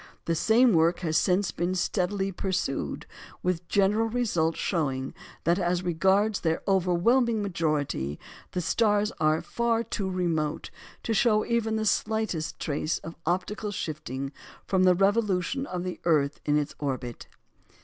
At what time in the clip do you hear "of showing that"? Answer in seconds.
4.55-5.59